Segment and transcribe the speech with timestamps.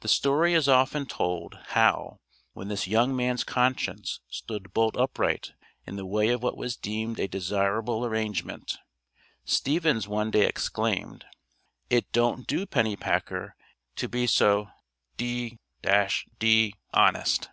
[0.00, 2.18] The story is often told, how,
[2.52, 5.52] when this young man's conscience stood bolt upright
[5.86, 8.76] in the way of what was deemed a desirable arrangement,
[9.44, 11.26] Stevens one day exclaimed:
[11.88, 13.54] "It don't do, Pennypacker,
[13.94, 14.68] to be so
[15.16, 17.48] d d honest."